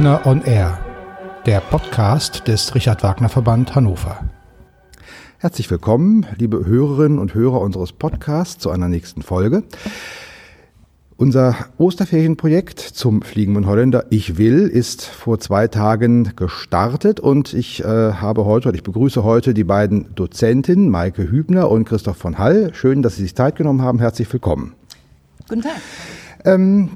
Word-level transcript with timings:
Wagner 0.00 0.26
on 0.26 0.40
Air, 0.46 0.78
der 1.44 1.60
Podcast 1.60 2.48
des 2.48 2.74
Richard 2.74 3.02
Wagner 3.02 3.28
Verband 3.28 3.74
Hannover. 3.74 4.30
Herzlich 5.36 5.70
willkommen, 5.70 6.24
liebe 6.38 6.64
Hörerinnen 6.64 7.18
und 7.18 7.34
Hörer 7.34 7.60
unseres 7.60 7.92
Podcasts, 7.92 8.56
zu 8.62 8.70
einer 8.70 8.88
nächsten 8.88 9.20
Folge. 9.20 9.62
Unser 11.18 11.54
Osterferienprojekt 11.76 12.80
zum 12.80 13.20
Fliegenden 13.20 13.66
Holländer 13.66 14.06
Ich 14.08 14.38
will 14.38 14.68
ist 14.68 15.04
vor 15.04 15.38
zwei 15.38 15.68
Tagen 15.68 16.32
gestartet 16.34 17.20
und 17.20 17.52
ich 17.52 17.84
äh, 17.84 17.86
habe 17.86 18.46
heute, 18.46 18.72
ich 18.72 18.82
begrüße 18.82 19.22
heute 19.22 19.52
die 19.52 19.64
beiden 19.64 20.14
Dozentinnen, 20.14 20.88
Maike 20.88 21.30
Hübner 21.30 21.70
und 21.70 21.84
Christoph 21.84 22.16
von 22.16 22.38
Hall. 22.38 22.72
Schön, 22.72 23.02
dass 23.02 23.16
Sie 23.16 23.22
sich 23.24 23.36
Zeit 23.36 23.56
genommen 23.56 23.82
haben. 23.82 23.98
Herzlich 23.98 24.32
willkommen. 24.32 24.72
Guten 25.46 25.60
Tag. 25.60 25.76
Ähm, 26.46 26.88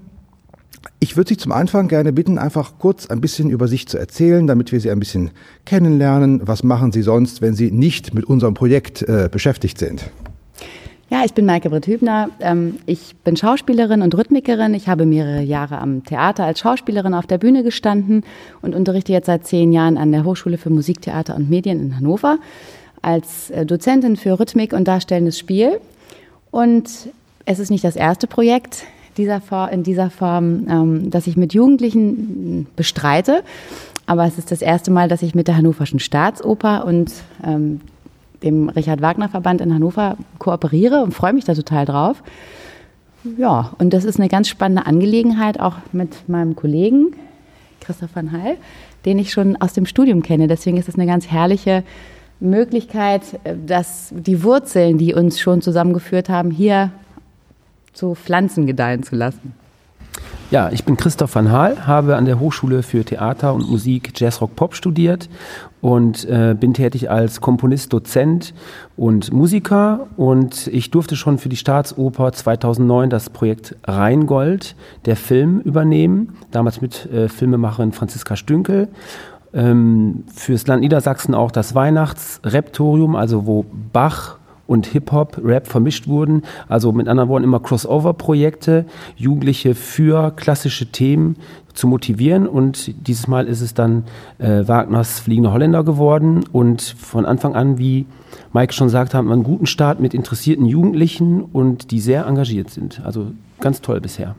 ich 1.01 1.17
würde 1.17 1.29
Sie 1.29 1.37
zum 1.37 1.53
Anfang 1.53 1.89
gerne 1.89 2.13
bitten, 2.13 2.39
einfach 2.39 2.73
kurz 2.79 3.07
ein 3.07 3.21
bisschen 3.21 3.51
über 3.51 3.69
sich 3.69 3.87
zu 3.89 3.99
erzählen, 3.99 4.47
damit 4.47 4.73
wir 4.73 4.81
Sie 4.81 4.91
ein 4.91 4.99
bisschen 4.99 5.31
kennenlernen. 5.65 6.41
Was 6.45 6.63
machen 6.63 6.93
Sie 6.93 7.03
sonst, 7.03 7.43
wenn 7.43 7.55
Sie 7.55 7.71
nicht 7.71 8.15
mit 8.15 8.25
unserem 8.25 8.55
Projekt 8.55 9.03
äh, 9.03 9.29
beschäftigt 9.31 9.79
sind? 9.79 10.05
Ja, 11.11 11.23
ich 11.25 11.35
bin 11.35 11.47
Maike 11.47 11.71
Britt 11.71 11.87
Hübner. 11.87 12.31
Ähm, 12.41 12.79
ich 12.87 13.15
bin 13.23 13.37
Schauspielerin 13.37 14.03
und 14.03 14.17
Rhythmikerin. 14.17 14.75
Ich 14.75 14.89
habe 14.89 15.07
mehrere 15.07 15.43
Jahre 15.43 15.79
am 15.79 16.05
Theater 16.05 16.45
als 16.45 16.61
Schauspielerin 16.61 17.15
auf 17.15 17.27
der 17.27 17.39
Bühne 17.39 17.63
gestanden 17.63 18.25
und 18.63 18.75
unterrichte 18.75 19.13
jetzt 19.13 19.27
seit 19.27 19.47
zehn 19.47 19.73
Jahren 19.73 19.99
an 19.99 20.11
der 20.11 20.25
Hochschule 20.25 20.59
für 20.59 20.71
Musik, 20.71 21.03
Theater 21.03 21.37
und 21.37 21.51
Medien 21.51 21.81
in 21.81 21.97
Hannover 21.97 22.39
als 23.03 23.51
äh, 23.51 23.67
Dozentin 23.67 24.17
für 24.17 24.41
Rhythmik 24.41 24.73
und 24.73 24.89
darstellendes 24.89 25.39
Spiel. 25.39 25.79
Und 26.51 26.89
es 27.45 27.59
ist 27.59 27.71
nicht 27.71 27.85
das 27.85 27.97
erste 27.97 28.27
Projekt 28.27 28.85
dieser 29.17 29.41
in 29.71 29.83
dieser 29.83 30.11
Form, 30.11 30.67
ähm, 30.69 31.11
das 31.11 31.27
ich 31.27 31.37
mit 31.37 31.55
Jugendlichen 31.55 32.67
bestreite. 32.77 33.43
Aber 34.07 34.27
es 34.27 34.39
ist 34.39 34.51
das 34.51 34.61
erste 34.61 34.91
Mal, 34.91 35.09
dass 35.09 35.23
ich 35.23 35.35
mit 35.35 35.49
der 35.49 35.57
Hannoverschen 35.57 35.99
Staatsoper 35.99 36.85
und 36.85 37.13
ähm, 37.45 37.81
dem 38.43 38.69
Richard 38.69 39.01
Wagner 39.01 39.29
Verband 39.29 39.61
in 39.61 39.73
Hannover 39.73 40.17
kooperiere 40.39 41.03
und 41.03 41.15
freue 41.15 41.33
mich 41.33 41.45
da 41.45 41.55
total 41.55 41.87
drauf. 41.87 42.23
Ja, 43.39 43.73
und 43.79 43.95
das 43.95 44.05
ist 44.05 44.21
eine 44.21 44.29
ganz 44.29 44.49
spannende 44.49 44.87
Angelegenheit, 44.87 45.59
auch 45.59 45.77
mit 45.93 46.29
meinem 46.29 46.55
Kollegen 46.55 47.15
Christoph 47.81 48.15
van 48.15 48.33
Hall, 48.33 48.57
den 49.07 49.19
ich 49.19 49.33
schon 49.33 49.57
aus 49.57 49.73
dem 49.73 49.87
Studium 49.87 50.23
kenne. 50.23 50.47
Deswegen 50.47 50.77
ist 50.77 50.89
es 50.89 50.97
eine 50.97 51.07
ganz 51.07 51.29
herrliche 51.29 51.85
Möglichkeit, 52.41 53.23
dass 53.67 54.13
die 54.15 54.43
Wurzeln, 54.43 54.99
die 54.99 55.15
uns 55.15 55.41
schon 55.41 55.63
zusammengeführt 55.63 56.29
haben, 56.29 56.51
hier 56.51 56.91
zu 57.95 58.15
Pflanzen 58.15 58.67
gedeihen 58.67 59.03
zu 59.03 59.17
lassen. 59.17 59.55
Ja, 60.51 60.71
ich 60.71 60.85
bin 60.85 60.97
Christoph 60.97 61.35
van 61.35 61.51
Haal, 61.51 61.87
habe 61.87 62.17
an 62.17 62.27
der 62.27 62.39
Hochschule 62.39 62.83
für 62.83 63.05
Theater 63.05 63.55
und 63.55 63.69
Musik 63.69 64.13
Jazz 64.15 64.41
Rock 64.41 64.55
Pop 64.55 64.75
studiert 64.75 65.29
und 65.81 66.25
äh, 66.27 66.55
bin 66.59 66.75
tätig 66.75 67.11
als 67.11 67.41
Komponist, 67.41 67.93
Dozent 67.93 68.55
und 68.97 69.33
Musiker. 69.33 70.07
Und 70.17 70.69
ich 70.69 70.91
durfte 70.91 71.17
schon 71.17 71.39
für 71.39 71.49
die 71.49 71.57
Staatsoper 71.57 72.33
2009 72.33 73.11
das 73.11 73.31
Projekt 73.31 73.75
Rheingold, 73.85 74.77
der 75.07 75.17
Film, 75.17 75.61
übernehmen, 75.61 76.37
damals 76.53 76.81
mit 76.81 77.07
äh, 77.07 77.29
Filmemacherin 77.29 77.93
Franziska 77.93 78.37
Stünkel. 78.37 78.89
Ähm, 79.53 80.25
fürs 80.33 80.67
Land 80.67 80.83
Niedersachsen 80.83 81.35
auch 81.35 81.51
das 81.51 81.75
Weihnachtsreptorium, 81.75 83.17
also 83.17 83.47
wo 83.47 83.65
Bach 83.93 84.39
und 84.67 84.87
Hip-Hop, 84.87 85.41
Rap 85.45 85.67
vermischt 85.67 86.07
wurden. 86.07 86.43
Also 86.69 86.93
mit 86.93 87.09
anderen 87.09 87.29
Worten 87.29 87.45
immer 87.45 87.61
Crossover-Projekte, 87.61 88.87
Jugendliche 89.17 89.75
für 89.75 90.31
klassische 90.31 90.87
Themen 90.87 91.37
zu 91.75 91.87
motivieren. 91.87 92.47
Und 92.47 92.95
dieses 93.07 93.29
Mal 93.29 93.47
ist 93.47 93.61
es 93.61 93.75
dann 93.75 94.05
äh, 94.39 94.67
Wagners 94.67 95.21
Fliegende 95.21 95.53
Holländer 95.53 95.85
geworden. 95.85 96.45
Und 96.53 96.83
von 96.83 97.27
Anfang 97.27 97.55
an, 97.55 97.79
wie 97.79 98.07
Mike 98.53 98.73
schon 98.73 98.89
sagt, 98.89 99.15
haben 99.15 99.27
wir 99.27 99.35
einen 99.35 99.43
guten 99.43 99.67
Start 99.67 100.01
mit 100.01 100.15
interessierten 100.15 100.67
Jugendlichen 100.67 101.43
und 101.43 101.91
die 101.91 102.01
sehr 102.01 102.27
engagiert 102.27 102.71
sind. 102.71 103.03
Also 103.05 103.33
ganz 103.61 103.81
toll 103.81 104.01
bisher. 104.01 104.35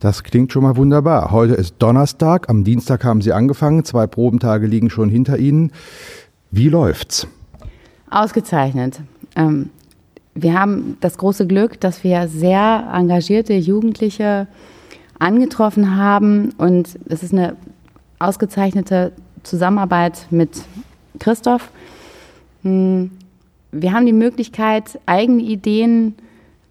Das 0.00 0.22
klingt 0.22 0.52
schon 0.52 0.62
mal 0.62 0.76
wunderbar. 0.76 1.30
Heute 1.30 1.54
ist 1.54 1.76
Donnerstag, 1.78 2.48
am 2.48 2.62
Dienstag 2.62 3.04
haben 3.04 3.20
Sie 3.20 3.32
angefangen, 3.32 3.84
zwei 3.84 4.06
Probentage 4.06 4.66
liegen 4.66 4.90
schon 4.90 5.08
hinter 5.08 5.38
Ihnen. 5.38 5.72
Wie 6.50 6.68
läuft's? 6.68 7.26
Ausgezeichnet. 8.10 9.00
Ähm, 9.38 9.70
wir 10.34 10.58
haben 10.58 10.98
das 11.00 11.16
große 11.16 11.46
Glück, 11.46 11.80
dass 11.80 12.04
wir 12.04 12.28
sehr 12.28 12.88
engagierte 12.92 13.54
Jugendliche 13.54 14.46
angetroffen 15.18 15.96
haben 15.96 16.50
und 16.58 16.98
es 17.08 17.22
ist 17.22 17.32
eine 17.32 17.56
ausgezeichnete 18.18 19.12
Zusammenarbeit 19.42 20.26
mit 20.30 20.62
Christoph. 21.18 21.70
Hm, 22.62 23.10
wir 23.72 23.92
haben 23.92 24.06
die 24.06 24.12
Möglichkeit, 24.12 25.00
eigene 25.06 25.42
Ideen 25.42 26.14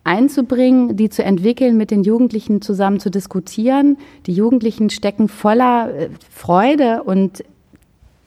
einzubringen, 0.03 0.95
die 0.95 1.09
zu 1.09 1.23
entwickeln, 1.23 1.75
mit 1.75 1.91
den 1.91 2.03
Jugendlichen 2.03 2.61
zusammen 2.61 2.99
zu 3.01 3.11
diskutieren. 3.11 3.97
Die 4.25 4.34
Jugendlichen 4.34 4.89
stecken 4.89 5.28
voller 5.28 5.94
äh, 5.94 6.09
Freude 6.29 7.03
und 7.03 7.44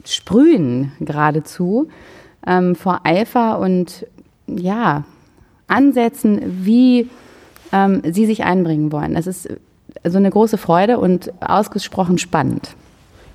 sprühen 0.05 0.93
geradezu 1.01 1.89
ähm, 2.47 2.75
vor 2.75 3.01
Eifer 3.05 3.59
und 3.59 4.07
ja, 4.59 5.05
Ansätzen, 5.67 6.41
wie 6.65 7.09
ähm, 7.73 8.03
sie 8.11 8.27
sich 8.27 8.45
einbringen 8.45 8.93
wollen. 8.93 9.15
Das 9.15 9.27
ist 9.27 9.49
so 10.05 10.19
eine 10.19 10.31
große 10.31 10.59
Freude 10.59 10.99
und 10.99 11.33
ausgesprochen 11.41 12.19
spannend. 12.19 12.75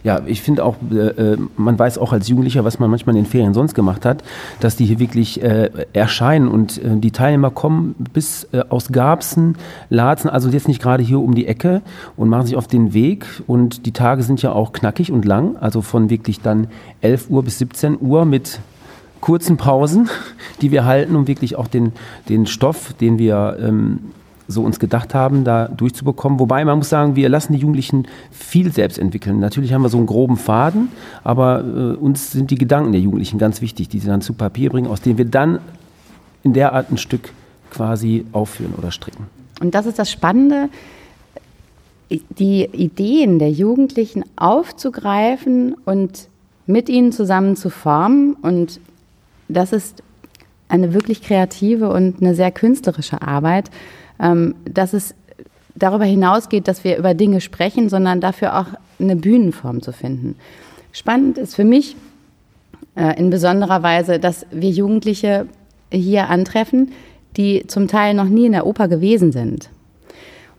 Ja, 0.05 0.21
ich 0.27 0.43
finde 0.43 0.63
auch, 0.63 0.75
äh, 0.91 0.97
äh, 0.97 1.37
man 1.57 1.79
weiß 1.79 1.97
auch 1.97 2.13
als 2.13 2.27
Jugendlicher, 2.27 2.63
was 2.63 2.77
man 2.77 2.91
manchmal 2.91 3.15
in 3.15 3.23
den 3.23 3.29
Ferien 3.29 3.55
sonst 3.55 3.73
gemacht 3.73 4.05
hat, 4.05 4.23
dass 4.59 4.75
die 4.75 4.85
hier 4.85 4.99
wirklich 4.99 5.41
äh, 5.41 5.71
erscheinen 5.93 6.47
und 6.47 6.77
äh, 6.77 6.97
die 6.97 7.09
Teilnehmer 7.09 7.49
kommen 7.49 7.95
bis 8.13 8.47
äh, 8.51 8.61
aus 8.69 8.91
Garbsen, 8.91 9.57
Laatzen, 9.89 10.29
also 10.29 10.49
jetzt 10.49 10.67
nicht 10.67 10.79
gerade 10.79 11.01
hier 11.01 11.19
um 11.19 11.33
die 11.33 11.47
Ecke 11.47 11.81
und 12.17 12.29
machen 12.29 12.45
sich 12.45 12.55
auf 12.55 12.67
den 12.67 12.93
Weg 12.93 13.25
und 13.47 13.87
die 13.87 13.93
Tage 13.93 14.21
sind 14.21 14.43
ja 14.43 14.51
auch 14.51 14.73
knackig 14.73 15.11
und 15.11 15.25
lang, 15.25 15.57
also 15.57 15.81
von 15.81 16.11
wirklich 16.11 16.39
dann 16.39 16.67
11 17.01 17.31
Uhr 17.31 17.41
bis 17.41 17.57
17 17.57 17.97
Uhr 17.99 18.25
mit 18.25 18.59
kurzen 19.25 19.57
Pausen, 19.57 20.07
die 20.61 20.71
wir 20.71 20.85
halten, 20.85 21.15
um 21.15 21.27
wirklich 21.27 21.55
auch 21.55 21.67
den, 21.67 21.93
den 22.29 22.45
Stoff, 22.45 22.93
den 22.93 23.17
wir 23.17 23.57
ähm, 23.59 24.11
so 24.47 24.61
uns 24.61 24.77
gedacht 24.77 25.15
haben, 25.15 25.43
da 25.43 25.67
durchzubekommen. 25.67 26.39
Wobei 26.39 26.63
man 26.63 26.77
muss 26.77 26.89
sagen, 26.89 27.15
wir 27.15 27.27
lassen 27.27 27.53
die 27.53 27.57
Jugendlichen 27.57 28.07
viel 28.29 28.71
selbst 28.71 28.99
entwickeln. 28.99 29.39
Natürlich 29.39 29.73
haben 29.73 29.81
wir 29.81 29.89
so 29.89 29.97
einen 29.97 30.05
groben 30.05 30.37
Faden, 30.37 30.89
aber 31.23 31.61
äh, 31.61 31.95
uns 31.95 32.33
sind 32.33 32.51
die 32.51 32.57
Gedanken 32.57 32.91
der 32.91 33.01
Jugendlichen 33.01 33.39
ganz 33.39 33.61
wichtig, 33.61 33.89
die 33.89 33.97
sie 33.97 34.05
dann 34.05 34.21
zu 34.21 34.33
Papier 34.33 34.69
bringen, 34.69 34.85
aus 34.85 35.01
denen 35.01 35.17
wir 35.17 35.25
dann 35.25 35.57
in 36.43 36.53
der 36.53 36.73
Art 36.73 36.91
ein 36.91 36.99
Stück 36.99 37.31
quasi 37.71 38.27
aufführen 38.31 38.75
oder 38.77 38.91
stricken. 38.91 39.25
Und 39.59 39.73
das 39.73 39.87
ist 39.87 39.97
das 39.97 40.11
Spannende, 40.11 40.69
die 42.11 42.65
Ideen 42.65 43.39
der 43.39 43.49
Jugendlichen 43.49 44.23
aufzugreifen 44.35 45.75
und 45.83 46.27
mit 46.67 46.89
ihnen 46.89 47.11
zusammen 47.11 47.55
zu 47.55 47.71
formen 47.71 48.33
und 48.33 48.79
das 49.47 49.73
ist 49.73 50.03
eine 50.67 50.93
wirklich 50.93 51.21
kreative 51.21 51.89
und 51.89 52.21
eine 52.21 52.35
sehr 52.35 52.51
künstlerische 52.51 53.21
Arbeit, 53.21 53.69
ähm, 54.19 54.55
dass 54.65 54.93
es 54.93 55.15
darüber 55.75 56.05
hinausgeht, 56.05 56.67
dass 56.67 56.83
wir 56.83 56.97
über 56.97 57.13
Dinge 57.13 57.41
sprechen, 57.41 57.89
sondern 57.89 58.21
dafür 58.21 58.59
auch 58.59 58.67
eine 58.99 59.15
Bühnenform 59.15 59.81
zu 59.81 59.91
finden. 59.91 60.35
Spannend 60.91 61.37
ist 61.37 61.55
für 61.55 61.65
mich 61.65 61.95
äh, 62.95 63.19
in 63.19 63.29
besonderer 63.29 63.83
Weise, 63.83 64.19
dass 64.19 64.45
wir 64.51 64.69
Jugendliche 64.69 65.47
hier 65.91 66.29
antreffen, 66.29 66.91
die 67.37 67.67
zum 67.67 67.87
Teil 67.87 68.13
noch 68.13 68.29
nie 68.29 68.45
in 68.45 68.53
der 68.53 68.65
Oper 68.65 68.87
gewesen 68.87 69.31
sind. 69.31 69.69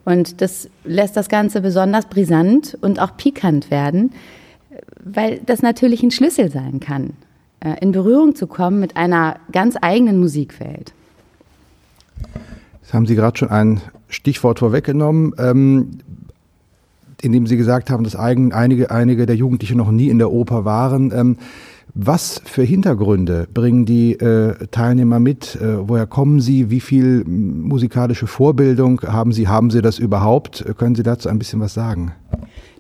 Und 0.04 0.40
das 0.40 0.68
lässt 0.84 1.16
das 1.16 1.28
Ganze 1.28 1.60
besonders 1.60 2.06
brisant 2.06 2.78
und 2.80 3.00
auch 3.00 3.16
pikant 3.16 3.70
werden, 3.70 4.12
weil 5.02 5.40
das 5.44 5.62
natürlich 5.62 6.02
ein 6.02 6.10
Schlüssel 6.10 6.50
sein 6.50 6.78
kann. 6.78 7.14
Äh, 7.60 7.76
in 7.80 7.92
Berührung 7.92 8.34
zu 8.34 8.46
kommen 8.46 8.80
mit 8.80 8.96
einer 8.96 9.36
ganz 9.50 9.76
eigenen 9.80 10.18
Musikwelt. 10.18 10.92
Jetzt 12.82 12.92
haben 12.92 13.06
Sie 13.06 13.14
gerade 13.14 13.36
schon 13.36 13.50
ein 13.50 13.80
Stichwort 14.08 14.58
vorweggenommen, 14.58 15.34
ähm, 15.38 15.98
indem 17.22 17.46
Sie 17.46 17.56
gesagt 17.56 17.90
haben, 17.90 18.04
dass 18.04 18.14
einige, 18.14 18.90
einige 18.90 19.26
der 19.26 19.36
Jugendlichen 19.36 19.78
noch 19.78 19.90
nie 19.90 20.08
in 20.08 20.18
der 20.18 20.30
Oper 20.30 20.64
waren. 20.64 21.12
Ähm, 21.12 21.36
was 21.94 22.42
für 22.44 22.62
Hintergründe 22.62 23.48
bringen 23.54 23.86
die 23.86 24.12
äh, 24.12 24.66
Teilnehmer 24.70 25.18
mit? 25.18 25.56
Äh, 25.56 25.88
woher 25.88 26.06
kommen 26.06 26.42
sie? 26.42 26.68
Wie 26.68 26.80
viel 26.80 27.24
musikalische 27.24 28.26
Vorbildung 28.26 29.00
haben 29.00 29.32
sie? 29.32 29.48
Haben 29.48 29.70
sie 29.70 29.80
das 29.80 29.98
überhaupt? 29.98 30.62
Können 30.76 30.94
Sie 30.94 31.02
dazu 31.02 31.30
ein 31.30 31.38
bisschen 31.38 31.58
was 31.60 31.72
sagen? 31.72 32.12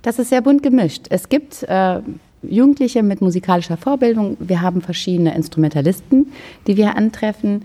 Das 0.02 0.18
ist 0.18 0.28
sehr 0.28 0.42
bunt 0.42 0.62
gemischt. 0.62 1.06
Es 1.08 1.30
gibt 1.30 1.62
äh, 1.62 2.00
Jugendliche 2.48 3.02
mit 3.02 3.20
musikalischer 3.20 3.76
Vorbildung. 3.76 4.36
Wir 4.40 4.62
haben 4.62 4.82
verschiedene 4.82 5.34
Instrumentalisten, 5.34 6.32
die 6.66 6.76
wir 6.76 6.96
antreffen. 6.96 7.64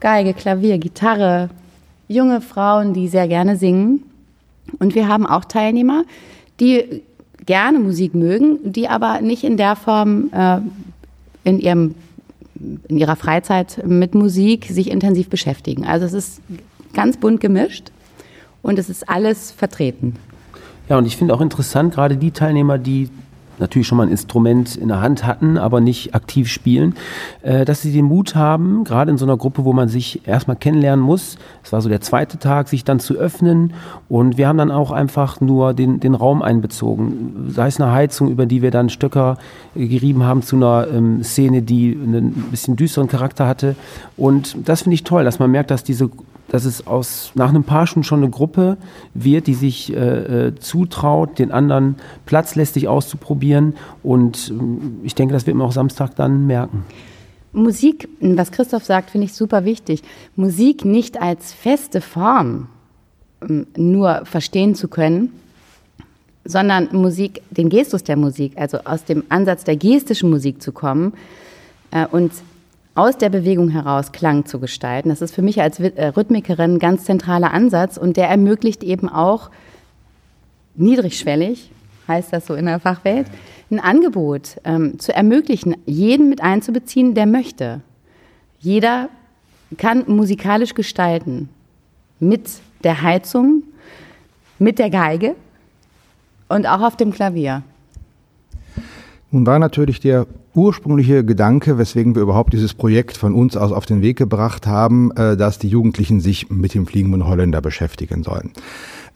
Geige, 0.00 0.34
Klavier, 0.34 0.78
Gitarre, 0.78 1.50
junge 2.08 2.40
Frauen, 2.40 2.94
die 2.94 3.08
sehr 3.08 3.28
gerne 3.28 3.56
singen. 3.56 4.02
Und 4.78 4.94
wir 4.94 5.08
haben 5.08 5.26
auch 5.26 5.44
Teilnehmer, 5.44 6.04
die 6.60 7.02
gerne 7.46 7.78
Musik 7.78 8.14
mögen, 8.14 8.58
die 8.64 8.88
aber 8.88 9.20
nicht 9.20 9.44
in 9.44 9.56
der 9.56 9.76
Form 9.76 10.30
äh, 10.32 10.58
in 11.44 11.58
ihrem 11.58 11.94
in 12.88 12.98
ihrer 12.98 13.16
Freizeit 13.16 13.82
mit 13.84 14.14
Musik 14.14 14.66
sich 14.66 14.90
intensiv 14.90 15.28
beschäftigen. 15.28 15.84
Also 15.84 16.06
es 16.06 16.12
ist 16.12 16.40
ganz 16.94 17.16
bunt 17.16 17.40
gemischt 17.40 17.90
und 18.62 18.78
es 18.78 18.88
ist 18.88 19.08
alles 19.08 19.50
vertreten. 19.50 20.16
Ja, 20.88 20.98
und 20.98 21.06
ich 21.06 21.16
finde 21.16 21.34
auch 21.34 21.40
interessant, 21.40 21.94
gerade 21.94 22.16
die 22.16 22.30
Teilnehmer, 22.30 22.78
die 22.78 23.08
natürlich 23.58 23.86
schon 23.86 23.98
mal 23.98 24.04
ein 24.04 24.10
Instrument 24.10 24.76
in 24.76 24.88
der 24.88 25.00
Hand 25.00 25.26
hatten, 25.26 25.58
aber 25.58 25.80
nicht 25.80 26.14
aktiv 26.14 26.48
spielen, 26.48 26.94
äh, 27.42 27.64
dass 27.64 27.82
sie 27.82 27.92
den 27.92 28.06
Mut 28.06 28.34
haben, 28.34 28.84
gerade 28.84 29.10
in 29.10 29.18
so 29.18 29.24
einer 29.24 29.36
Gruppe, 29.36 29.64
wo 29.64 29.72
man 29.72 29.88
sich 29.88 30.26
erstmal 30.26 30.56
kennenlernen 30.56 31.04
muss, 31.04 31.38
es 31.62 31.72
war 31.72 31.80
so 31.80 31.88
der 31.88 32.00
zweite 32.00 32.38
Tag, 32.38 32.68
sich 32.68 32.84
dann 32.84 33.00
zu 33.00 33.14
öffnen. 33.14 33.72
Und 34.08 34.36
wir 34.36 34.48
haben 34.48 34.58
dann 34.58 34.70
auch 34.70 34.90
einfach 34.90 35.40
nur 35.40 35.74
den, 35.74 36.00
den 36.00 36.14
Raum 36.14 36.42
einbezogen, 36.42 37.48
sei 37.48 37.68
es 37.68 37.80
eine 37.80 37.92
Heizung, 37.92 38.28
über 38.28 38.46
die 38.46 38.62
wir 38.62 38.70
dann 38.70 38.88
Stöcker 38.88 39.38
gerieben 39.74 40.24
haben 40.24 40.42
zu 40.42 40.56
einer 40.56 40.86
ähm, 40.92 41.22
Szene, 41.22 41.62
die 41.62 41.98
einen 42.00 42.32
bisschen 42.50 42.76
düsteren 42.76 43.08
Charakter 43.08 43.46
hatte. 43.46 43.76
Und 44.16 44.56
das 44.68 44.82
finde 44.82 44.94
ich 44.94 45.04
toll, 45.04 45.24
dass 45.24 45.38
man 45.38 45.50
merkt, 45.50 45.70
dass 45.70 45.84
diese 45.84 46.10
dass 46.48 46.64
es 46.64 46.86
aus, 46.86 47.32
nach 47.34 47.48
einem 47.48 47.64
paar 47.64 47.86
Stunden 47.86 48.04
schon 48.04 48.22
eine 48.22 48.30
Gruppe 48.30 48.76
wird, 49.14 49.46
die 49.46 49.54
sich 49.54 49.94
äh, 49.94 50.48
äh, 50.48 50.54
zutraut, 50.56 51.38
den 51.38 51.50
anderen 51.50 51.96
Platz 52.26 52.54
lässt, 52.54 52.74
sich 52.74 52.88
auszuprobieren. 52.88 53.74
Und 54.02 54.50
äh, 54.50 55.06
ich 55.06 55.14
denke, 55.14 55.32
das 55.32 55.46
wird 55.46 55.56
man 55.56 55.66
auch 55.66 55.72
Samstag 55.72 56.14
dann 56.16 56.46
merken. 56.46 56.84
Musik, 57.52 58.08
was 58.20 58.50
Christoph 58.50 58.84
sagt, 58.84 59.10
finde 59.10 59.26
ich 59.26 59.32
super 59.32 59.64
wichtig. 59.64 60.02
Musik 60.34 60.84
nicht 60.84 61.22
als 61.22 61.52
feste 61.52 62.00
Form 62.00 62.68
ähm, 63.42 63.66
nur 63.76 64.24
verstehen 64.24 64.74
zu 64.74 64.88
können, 64.88 65.32
sondern 66.44 66.88
Musik, 66.92 67.42
den 67.50 67.70
Gestus 67.70 68.04
der 68.04 68.16
Musik, 68.16 68.52
also 68.56 68.78
aus 68.84 69.04
dem 69.04 69.24
Ansatz 69.28 69.64
der 69.64 69.76
gestischen 69.76 70.30
Musik 70.30 70.60
zu 70.60 70.72
kommen 70.72 71.14
äh, 71.90 72.06
und 72.06 72.32
aus 72.94 73.18
der 73.18 73.28
Bewegung 73.28 73.68
heraus 73.68 74.12
Klang 74.12 74.46
zu 74.46 74.60
gestalten. 74.60 75.08
Das 75.08 75.20
ist 75.20 75.34
für 75.34 75.42
mich 75.42 75.60
als 75.60 75.80
äh, 75.80 76.06
Rhythmikerin 76.06 76.74
ein 76.74 76.78
ganz 76.78 77.04
zentraler 77.04 77.52
Ansatz 77.52 77.96
und 77.96 78.16
der 78.16 78.28
ermöglicht 78.28 78.84
eben 78.84 79.08
auch 79.08 79.50
niedrigschwellig, 80.76 81.70
heißt 82.06 82.32
das 82.32 82.46
so 82.46 82.54
in 82.54 82.66
der 82.66 82.80
Fachwelt, 82.80 83.26
ein 83.70 83.80
Angebot 83.80 84.60
ähm, 84.64 84.98
zu 84.98 85.14
ermöglichen, 85.14 85.76
jeden 85.86 86.28
mit 86.28 86.42
einzubeziehen, 86.42 87.14
der 87.14 87.26
möchte. 87.26 87.80
Jeder 88.60 89.08
kann 89.76 90.04
musikalisch 90.06 90.74
gestalten 90.74 91.48
mit 92.20 92.48
der 92.84 93.02
Heizung, 93.02 93.64
mit 94.58 94.78
der 94.78 94.90
Geige 94.90 95.34
und 96.48 96.66
auch 96.66 96.80
auf 96.80 96.96
dem 96.96 97.12
Klavier. 97.12 97.62
Nun 99.34 99.46
war 99.46 99.58
natürlich 99.58 99.98
der 99.98 100.28
ursprüngliche 100.54 101.24
Gedanke, 101.24 101.76
weswegen 101.76 102.14
wir 102.14 102.22
überhaupt 102.22 102.52
dieses 102.52 102.72
Projekt 102.72 103.16
von 103.16 103.34
uns 103.34 103.56
aus 103.56 103.72
auf 103.72 103.84
den 103.84 104.00
Weg 104.00 104.16
gebracht 104.16 104.68
haben, 104.68 105.10
äh, 105.16 105.36
dass 105.36 105.58
die 105.58 105.66
Jugendlichen 105.66 106.20
sich 106.20 106.50
mit 106.50 106.72
dem 106.72 106.86
fliegenden 106.86 107.26
Holländer 107.26 107.60
beschäftigen 107.60 108.22
sollen. 108.22 108.52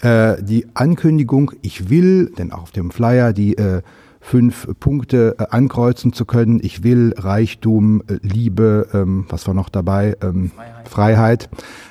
Äh, 0.03 0.43
die 0.43 0.67
Ankündigung, 0.75 1.53
ich 1.63 1.89
will, 1.89 2.33
denn 2.37 2.51
auch 2.51 2.63
auf 2.63 2.73
dem 2.73 2.91
Flyer 2.91 3.33
die 3.33 3.57
äh, 3.59 3.83
fünf 4.21 4.67
Punkte 4.81 5.37
ankreuzen 5.53 6.13
zu 6.13 6.25
können, 6.25 6.59
ich 6.65 6.83
will 6.83 7.15
Reichtum, 7.17 8.03
Liebe, 8.21 8.89
ähm, 8.93 9.25
was 9.29 9.47
war 9.47 9.55
noch 9.55 9.69
dabei? 9.69 10.17
Ähm, 10.21 10.51
Freiheit. 10.51 10.89
Freiheit. 10.89 11.51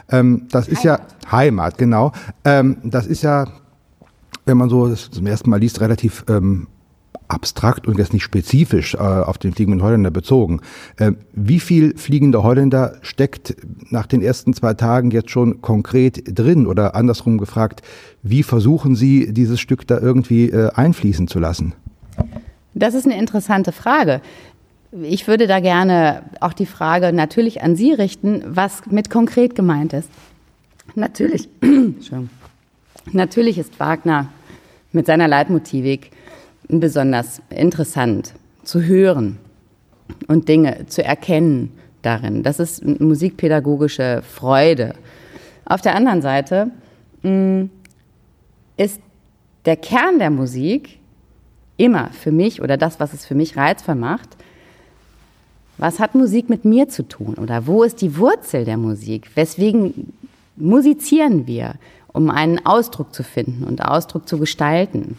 Ähm, 0.10 0.48
das 0.52 0.66
Heimat. 0.66 0.78
ist 0.78 0.84
ja 0.84 1.00
Heimat, 1.32 1.78
genau. 1.78 2.12
das 2.44 3.08
ist 3.08 3.22
ja 3.22 3.46
wenn 4.48 4.58
man 4.58 4.70
so 4.70 4.88
das 4.88 5.12
zum 5.12 5.28
ersten 5.28 5.50
Mal 5.50 5.60
liest, 5.60 5.82
relativ 5.82 6.24
ähm, 6.30 6.68
abstrakt 7.28 7.88
und 7.88 7.98
jetzt 7.98 8.14
nicht 8.14 8.24
spezifisch 8.24 8.96
äh, 8.96 8.98
auf 8.98 9.38
den 9.38 9.54
fliegenden 9.54 9.84
Holländer 9.84 10.12
bezogen. 10.12 10.62
Äh, 10.98 11.14
wie 11.34 11.60
viel 11.60 11.98
fliegende 11.98 12.44
Holländer 12.44 12.96
steckt 13.02 13.56
nach 13.90 14.06
den 14.06 14.22
ersten 14.22 14.54
zwei 14.54 14.74
Tagen 14.74 15.12
jetzt 15.12 15.32
schon 15.32 15.62
konkret 15.62 16.24
drin? 16.38 16.68
Oder 16.68 16.96
andersrum 16.96 17.38
gefragt, 17.38 17.82
wie 18.24 18.44
versuchen 18.44 18.96
Sie, 18.96 19.34
dieses 19.34 19.60
Stück 19.60 19.88
da 19.88 20.00
irgendwie 20.00 20.50
äh, 20.50 20.72
einfließen 20.74 21.28
zu 21.28 21.40
lassen? 21.40 21.74
Das 22.74 22.94
ist 22.94 23.06
eine 23.06 23.18
interessante 23.18 23.72
Frage. 23.72 24.22
Ich 25.02 25.28
würde 25.28 25.48
da 25.48 25.60
gerne 25.60 26.24
auch 26.40 26.54
die 26.54 26.66
Frage 26.66 27.12
natürlich 27.12 27.62
an 27.62 27.76
Sie 27.76 27.92
richten, 27.92 28.44
was 28.48 28.86
mit 28.90 29.10
konkret 29.10 29.56
gemeint 29.56 29.94
ist. 29.94 30.10
Natürlich, 30.96 31.50
natürlich 33.12 33.58
ist 33.58 33.80
Wagner 33.80 34.30
mit 34.94 35.06
seiner 35.06 35.28
Leitmotivik 35.28 36.12
besonders 36.70 37.42
interessant 37.50 38.34
zu 38.64 38.82
hören 38.82 39.38
und 40.28 40.48
Dinge 40.50 40.86
zu 40.88 41.04
erkennen 41.04 41.72
darin. 42.02 42.44
Das 42.44 42.60
ist 42.60 42.84
musikpädagogische 42.84 44.22
Freude. 44.22 44.94
Auf 45.66 45.82
der 45.82 45.96
anderen 45.96 46.22
Seite 46.22 46.72
mm, 47.24 47.66
ist 48.78 49.02
der 49.66 49.78
Kern 49.78 50.20
der 50.20 50.30
Musik 50.30 51.00
immer 51.78 52.10
für 52.12 52.32
mich 52.32 52.62
oder 52.62 52.78
das, 52.78 53.00
was 53.00 53.14
es 53.14 53.26
für 53.26 53.36
mich 53.36 53.58
reizvoll 53.58 53.96
macht, 53.96 54.30
was 55.78 56.00
hat 56.00 56.16
Musik 56.16 56.50
mit 56.50 56.66
mir 56.66 56.90
zu 56.90 57.08
tun 57.08 57.36
oder 57.36 57.68
wo 57.68 57.84
ist 57.84 58.02
die 58.02 58.18
Wurzel 58.18 58.66
der 58.66 58.78
Musik? 58.78 59.30
Weswegen 59.36 60.14
musizieren 60.56 61.46
wir, 61.46 61.76
um 62.14 62.32
einen 62.32 62.66
Ausdruck 62.66 63.14
zu 63.14 63.24
finden 63.24 63.64
und 63.64 63.86
Ausdruck 63.86 64.28
zu 64.28 64.40
gestalten? 64.40 65.18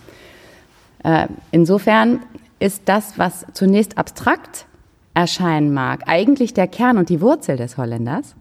Äh, 1.05 1.29
insofern 1.51 2.21
ist 2.59 2.83
das, 2.87 3.19
was 3.19 3.47
zunächst 3.53 3.99
abstrakt 3.99 4.67
erscheinen 5.15 5.73
mag, 5.73 6.03
eigentlich 6.07 6.55
der 6.55 6.67
Kern 6.69 6.99
und 6.99 7.09
die 7.09 7.21
Wurzel 7.21 7.57
des 7.57 7.77
Holländers. 7.77 8.35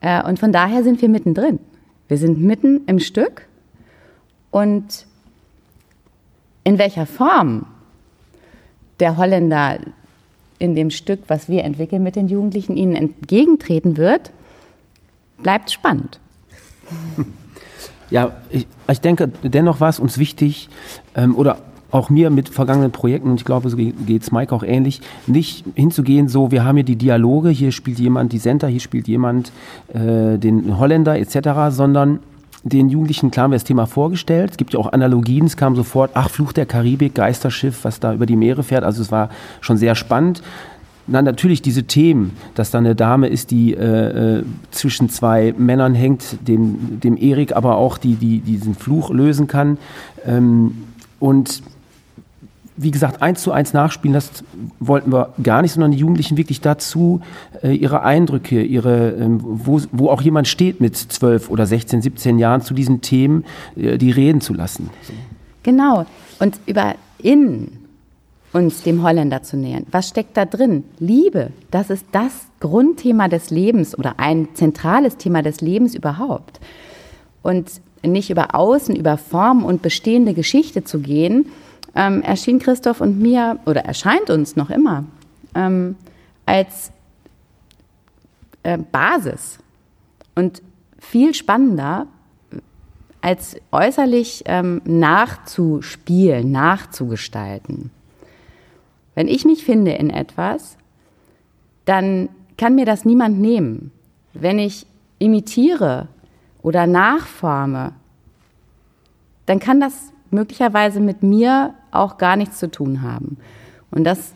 Äh, 0.00 0.22
und 0.24 0.38
von 0.38 0.52
daher 0.52 0.82
sind 0.82 1.00
wir 1.00 1.08
mittendrin. 1.08 1.58
Wir 2.08 2.18
sind 2.18 2.40
mitten 2.40 2.82
im 2.86 2.98
Stück 2.98 3.46
und 4.50 5.06
in 6.64 6.78
welcher 6.78 7.06
Form 7.06 7.66
der 9.00 9.16
Holländer 9.16 9.78
in 10.58 10.74
dem 10.74 10.90
Stück, 10.90 11.20
was 11.28 11.48
wir 11.48 11.64
entwickeln 11.64 12.02
mit 12.02 12.14
den 12.14 12.28
Jugendlichen, 12.28 12.76
ihnen 12.76 12.94
entgegentreten 12.94 13.96
wird, 13.96 14.30
bleibt 15.38 15.70
spannend. 15.70 16.20
Ja, 18.10 18.36
ich, 18.50 18.66
ich 18.90 19.00
denke, 19.00 19.28
dennoch 19.42 19.80
war 19.80 19.88
es 19.88 19.98
uns 19.98 20.18
wichtig, 20.18 20.68
ähm, 21.14 21.34
oder 21.34 21.58
auch 21.92 22.10
mir 22.10 22.30
mit 22.30 22.48
vergangenen 22.48 22.90
Projekten, 22.90 23.30
und 23.30 23.36
ich 23.36 23.44
glaube, 23.44 23.70
so 23.70 23.76
geht 23.76 24.22
es 24.22 24.32
Mike 24.32 24.52
auch 24.52 24.64
ähnlich, 24.64 25.00
nicht 25.26 25.64
hinzugehen, 25.74 26.26
so, 26.26 26.50
wir 26.50 26.64
haben 26.64 26.76
hier 26.76 26.84
die 26.84 26.96
Dialoge, 26.96 27.50
hier 27.50 27.70
spielt 27.70 27.98
jemand 27.98 28.32
die 28.32 28.40
Center, 28.40 28.66
hier 28.66 28.80
spielt 28.80 29.06
jemand 29.06 29.52
äh, 29.92 30.38
den 30.38 30.78
Holländer 30.78 31.18
etc., 31.18 31.68
sondern 31.68 32.18
den 32.64 32.88
Jugendlichen 32.88 33.30
klar 33.30 33.44
haben 33.44 33.50
wir 33.50 33.56
das 33.56 33.64
Thema 33.64 33.86
vorgestellt. 33.86 34.52
Es 34.52 34.56
gibt 34.56 34.72
ja 34.72 34.78
auch 34.78 34.92
Analogien. 34.92 35.46
Es 35.46 35.56
kam 35.56 35.74
sofort, 35.74 36.12
ach, 36.14 36.30
Fluch 36.30 36.52
der 36.52 36.64
Karibik, 36.64 37.14
Geisterschiff, 37.14 37.84
was 37.84 37.98
da 37.98 38.14
über 38.14 38.24
die 38.24 38.36
Meere 38.36 38.62
fährt. 38.62 38.84
Also 38.84 39.02
es 39.02 39.10
war 39.10 39.30
schon 39.60 39.78
sehr 39.78 39.96
spannend. 39.96 40.42
Na, 41.08 41.20
natürlich 41.20 41.60
diese 41.60 41.82
Themen, 41.82 42.36
dass 42.54 42.70
da 42.70 42.78
eine 42.78 42.94
Dame 42.94 43.26
ist, 43.26 43.50
die 43.50 43.74
äh, 43.74 44.38
äh 44.38 44.44
zwischen 44.70 45.08
zwei 45.08 45.52
Männern 45.58 45.96
hängt, 45.96 46.46
dem, 46.46 47.00
dem 47.00 47.16
Erik 47.16 47.56
aber 47.56 47.76
auch 47.76 47.98
die, 47.98 48.14
die 48.14 48.38
diesen 48.38 48.76
Fluch 48.76 49.10
lösen 49.10 49.48
kann. 49.48 49.78
Ähm, 50.24 50.84
und 51.18 51.62
wie 52.76 52.90
gesagt, 52.90 53.20
eins 53.20 53.42
zu 53.42 53.52
eins 53.52 53.72
nachspielen, 53.72 54.14
das 54.14 54.44
wollten 54.80 55.12
wir 55.12 55.34
gar 55.42 55.62
nicht, 55.62 55.72
sondern 55.72 55.90
die 55.90 55.98
Jugendlichen 55.98 56.36
wirklich 56.36 56.60
dazu 56.60 57.20
äh, 57.62 57.74
ihre 57.74 58.02
Eindrücke, 58.02 58.62
ihre, 58.62 59.10
ähm, 59.10 59.40
wo, 59.42 59.80
wo 59.92 60.08
auch 60.08 60.22
jemand 60.22 60.48
steht 60.48 60.80
mit 60.80 60.96
zwölf 60.96 61.50
oder 61.50 61.66
16, 61.66 62.00
17 62.02 62.38
Jahren 62.38 62.62
zu 62.62 62.72
diesen 62.72 63.00
Themen, 63.02 63.44
äh, 63.76 63.98
die 63.98 64.10
reden 64.10 64.40
zu 64.40 64.54
lassen. 64.54 64.90
Genau. 65.62 66.06
Und 66.38 66.58
über 66.66 66.94
Innen 67.18 67.82
uns 68.52 68.82
dem 68.82 69.02
Holländer 69.02 69.42
zu 69.42 69.56
nähern. 69.56 69.86
Was 69.90 70.08
steckt 70.08 70.36
da 70.36 70.44
drin? 70.44 70.84
Liebe. 70.98 71.50
Das 71.70 71.90
ist 71.90 72.06
das 72.12 72.32
Grundthema 72.60 73.28
des 73.28 73.50
Lebens 73.50 73.96
oder 73.98 74.14
ein 74.18 74.48
zentrales 74.54 75.16
Thema 75.16 75.42
des 75.42 75.60
Lebens 75.60 75.94
überhaupt. 75.94 76.60
Und 77.42 77.70
nicht 78.04 78.30
über 78.30 78.54
Außen, 78.54 78.94
über 78.94 79.16
Form 79.16 79.64
und 79.64 79.82
bestehende 79.82 80.34
Geschichte 80.34 80.84
zu 80.84 81.00
gehen, 81.00 81.46
ähm, 81.94 82.22
erschien 82.22 82.58
Christoph 82.58 83.00
und 83.00 83.18
mir, 83.20 83.58
oder 83.66 83.84
erscheint 83.84 84.30
uns 84.30 84.56
noch 84.56 84.70
immer, 84.70 85.04
ähm, 85.54 85.96
als 86.46 86.90
äh, 88.62 88.78
Basis 88.78 89.58
und 90.34 90.62
viel 90.98 91.34
spannender 91.34 92.06
als 93.20 93.56
äußerlich 93.70 94.42
ähm, 94.46 94.82
nachzuspielen, 94.84 96.50
nachzugestalten. 96.50 97.90
Wenn 99.14 99.28
ich 99.28 99.44
mich 99.44 99.64
finde 99.64 99.92
in 99.92 100.10
etwas, 100.10 100.76
dann 101.84 102.28
kann 102.56 102.74
mir 102.74 102.84
das 102.84 103.04
niemand 103.04 103.38
nehmen. 103.38 103.92
Wenn 104.32 104.58
ich 104.58 104.86
imitiere 105.18 106.08
oder 106.62 106.86
nachforme, 106.86 107.92
dann 109.46 109.60
kann 109.60 109.80
das 109.80 110.12
möglicherweise 110.30 110.98
mit 110.98 111.22
mir 111.22 111.74
auch 111.92 112.18
gar 112.18 112.36
nichts 112.36 112.58
zu 112.58 112.70
tun 112.70 113.02
haben. 113.02 113.36
Und 113.90 114.04
das 114.04 114.32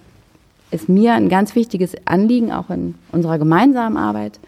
ist 0.70 0.88
mir 0.88 1.14
ein 1.14 1.28
ganz 1.28 1.54
wichtiges 1.54 1.94
Anliegen, 2.04 2.52
auch 2.52 2.70
in 2.70 2.94
unserer 3.12 3.38
gemeinsamen 3.38 3.96
Arbeit, 3.96 4.38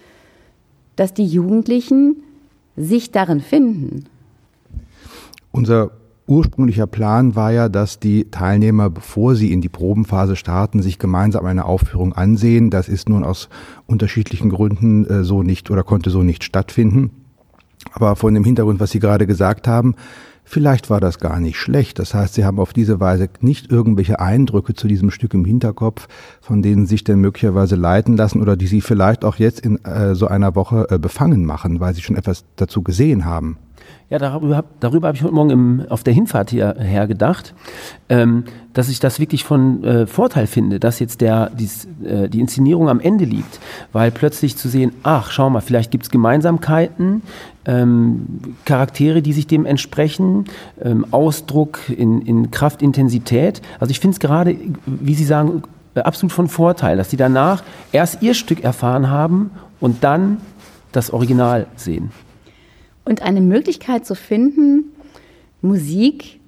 dass 0.97 1.15
die 1.15 1.27
Jugendlichen 1.27 2.17
sich 2.77 3.11
darin 3.11 3.41
finden. 3.41 4.05
Unser 5.51 5.91
ursprünglicher 6.27 6.87
Plan 6.87 7.35
war 7.35 7.51
ja, 7.53 7.69
dass 7.69 7.99
die 7.99 8.31
Teilnehmer, 8.31 8.91
bevor 8.91 9.35
sie 9.35 9.53
in 9.53 9.61
die 9.61 9.69
Probenphase 9.71 10.37
starten, 10.37 10.83
sich 10.83 10.99
gemeinsam 10.99 11.47
eine 11.47 11.65
Aufführung 11.65 12.13
ansehen. 12.13 12.71
Das 12.71 12.89
ist 12.89 13.09
nun 13.09 13.25
aus 13.25 13.49
unterschiedlichen 13.87 14.51
Gründen 14.51 15.07
äh, 15.07 15.25
so 15.25 15.43
nicht 15.43 15.71
oder 15.71 15.83
konnte 15.83 16.11
so 16.11 16.23
nicht 16.23 16.45
stattfinden. 16.45 17.11
Aber 17.93 18.17
von 18.17 18.35
dem 18.35 18.45
Hintergrund, 18.45 18.81
was 18.81 18.91
Sie 18.91 19.01
gerade 19.01 19.27
gesagt 19.27 19.67
haben, 19.67 19.95
Vielleicht 20.51 20.89
war 20.89 20.99
das 20.99 21.19
gar 21.19 21.41
nicht 21.41 21.59
schlecht. 21.59 21.99
Das 21.99 22.15
heißt, 22.15 22.33
Sie 22.33 22.47
haben 22.47 22.59
auf 22.59 22.73
diese 22.73 23.01
Weise 23.01 23.29
nicht 23.41 23.71
irgendwelche 23.71 24.19
Eindrücke 24.19 24.73
zu 24.73 24.89
diesem 24.89 25.11
Stück 25.11 25.35
im 25.35 25.45
Hinterkopf, 25.45 26.09
von 26.41 26.63
denen 26.63 26.87
sich 26.87 27.05
denn 27.05 27.21
möglicherweise 27.21 27.77
leiten 27.77 28.17
lassen 28.17 28.41
oder 28.41 28.57
die 28.57 28.67
Sie 28.67 28.81
vielleicht 28.81 29.27
auch 29.27 29.37
jetzt 29.37 29.61
in 29.61 29.85
äh, 29.85 30.15
so 30.15 30.27
einer 30.27 30.55
Woche 30.55 30.87
äh, 30.89 30.99
befangen 30.99 31.45
machen, 31.45 31.81
weil 31.81 31.93
Sie 31.93 32.01
schon 32.01 32.17
etwas 32.17 32.47
dazu 32.57 32.83
gesehen 32.83 33.27
haben. 33.27 33.59
Ja, 34.11 34.19
darüber, 34.19 34.65
darüber 34.81 35.09
habe 35.09 35.19
ich 35.19 35.23
heute 35.23 35.35
Morgen 35.35 35.51
im, 35.51 35.87
auf 35.91 36.03
der 36.03 36.15
Hinfahrt 36.15 36.49
hierher 36.49 37.07
gedacht, 37.07 37.53
ähm, 38.09 38.45
dass 38.73 38.89
ich 38.89 39.01
das 39.01 39.21
wirklich 39.21 39.45
von 39.45 39.85
äh, 39.85 40.07
Vorteil 40.07 40.47
finde, 40.47 40.81
dass 40.81 40.99
jetzt 40.99 41.21
der, 41.21 41.51
dies, 41.51 41.87
äh, 42.03 42.31
die 42.31 42.41
Inszenierung 42.41 42.89
am 42.89 43.01
Ende 43.01 43.27
liegt, 43.27 43.61
weil 43.93 44.11
plötzlich 44.11 44.57
zu 44.57 44.71
sehen, 44.71 44.93
ach, 45.03 45.31
schau 45.31 45.51
mal, 45.51 45.61
vielleicht 45.61 45.91
gibt 45.91 46.05
es 46.05 46.11
Gemeinsamkeiten, 46.11 47.21
ähm, 47.67 48.57
Charaktere, 48.65 49.21
die 49.21 49.35
sich 49.35 49.47
dem 49.47 49.67
entsprechen, 49.67 50.47
ähm, 50.81 51.05
Ausdruck 51.11 51.79
in, 51.91 52.23
in 52.23 52.51
Kraft, 52.51 52.81
Intensität. 52.81 53.61
Also 53.79 53.91
ich 53.91 54.01
finde 54.01 54.15
es 54.15 54.21
gerade, 54.21 54.57
wie 54.87 55.15
Sie 55.15 55.25
sagen, 55.25 55.65
äh, 55.95 56.01
absolut 56.01 56.33
von 56.33 56.49
Vorteil, 56.49 56.97
dass 56.97 57.11
Sie 57.11 57.19
danach 57.19 57.63
erst 57.93 58.23
Ihr 58.23 58.33
Stück 58.33 58.65
erfahren 58.65 59.11
haben 59.11 59.51
und 59.81 60.03
dann 60.03 60.39
das 60.93 61.13
Original 61.13 61.67
sehen 61.77 62.11
und 63.09 63.23
eine 63.23 63.41
Möglichkeit 63.41 64.05
zu 64.07 64.15
finden, 64.15 64.93
Musik 65.63 66.39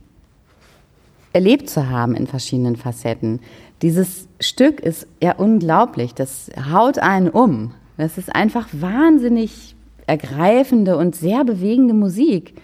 erlebt 1.32 1.70
zu 1.70 1.88
haben 1.88 2.14
in 2.14 2.26
verschiedenen 2.26 2.76
Facetten. 2.76 3.40
Dieses 3.82 4.28
Stück 4.40 4.80
ist 4.80 5.06
ja 5.22 5.34
unglaublich, 5.36 6.14
das 6.14 6.50
haut 6.70 6.98
einen 6.98 7.30
um. 7.30 7.72
Das 7.96 8.18
ist 8.18 8.34
einfach 8.34 8.68
wahnsinnig 8.72 9.74
ergreifende 10.06 10.96
und 10.96 11.14
sehr 11.14 11.44
bewegende 11.44 11.94
Musik. 11.94 12.54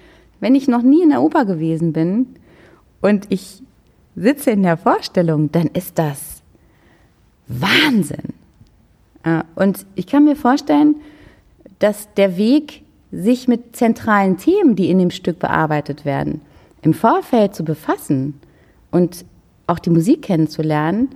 Wenn 0.41 0.55
ich 0.55 0.69
noch 0.69 0.83
nie 0.83 1.03
in 1.03 1.11
der 1.11 1.23
Oper 1.23 1.45
gewesen 1.45 1.93
bin 1.93 2.27
und 3.01 3.27
ich 3.31 3.63
sitze 4.15 4.51
in 4.51 4.63
der 4.63 4.77
Vorstellung, 4.77 5.53
dann 5.53 5.69
ist 5.69 5.99
das 5.99 6.43
Wahnsinn. 7.47 8.35
Und 9.55 9.87
ich 9.95 10.07
kann 10.07 10.25
mir 10.25 10.37
vorstellen, 10.37 10.97
dass 11.79 12.13
der 12.15 12.37
Weg 12.37 12.83
sich 13.13 13.49
mit 13.49 13.77
zentralen 13.77 14.37
Themen, 14.37 14.77
die 14.77 14.91
in 14.91 14.99
dem 14.99 15.11
Stück 15.11 15.39
bearbeitet 15.39 16.05
werden, 16.05 16.41
im 16.83 16.95
Vorfeld 16.95 17.55
zu 17.55 17.65
befassen 17.65 18.41
und 18.91 19.25
auch 19.67 19.79
die 19.79 19.91
Musik 19.91 20.23
kennenzulernen, 20.23 21.11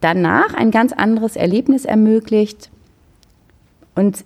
danach 0.00 0.54
ein 0.54 0.70
ganz 0.70 0.92
anderes 0.92 1.36
Erlebnis 1.36 1.84
ermöglicht 1.84 2.70
und 3.94 4.24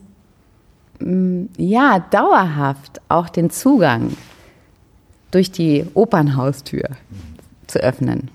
mm, 1.01 1.47
ja, 1.57 2.01
dauerhaft 2.11 3.01
auch 3.09 3.29
den 3.29 3.51
Zugang 3.51 4.17
durch 5.31 5.53
die 5.53 5.85
Opernhaustür 5.95 6.89
zu 7.67 7.79
öffnen. 7.79 8.31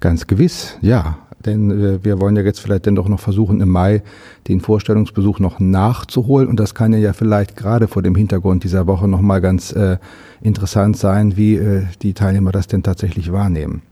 Ganz 0.00 0.26
gewiss, 0.26 0.76
ja. 0.80 1.18
Denn 1.46 1.70
äh, 1.70 2.04
wir 2.04 2.20
wollen 2.20 2.36
ja 2.36 2.42
jetzt 2.42 2.60
vielleicht 2.60 2.86
dann 2.86 2.96
doch 2.96 3.08
noch 3.08 3.20
versuchen, 3.20 3.60
im 3.60 3.70
Mai 3.70 4.02
den 4.48 4.60
Vorstellungsbesuch 4.60 5.38
noch 5.38 5.60
nachzuholen. 5.60 6.48
Und 6.48 6.60
das 6.60 6.74
kann 6.74 6.92
ja 6.92 7.12
vielleicht 7.12 7.56
gerade 7.56 7.88
vor 7.88 8.02
dem 8.02 8.14
Hintergrund 8.14 8.64
dieser 8.64 8.86
Woche 8.86 9.08
nochmal 9.08 9.40
ganz 9.40 9.72
äh, 9.72 9.98
interessant 10.42 10.96
sein, 10.96 11.36
wie 11.36 11.54
äh, 11.56 11.84
die 12.02 12.12
Teilnehmer 12.12 12.52
das 12.52 12.66
denn 12.66 12.82
tatsächlich 12.82 13.32
wahrnehmen. 13.32 13.82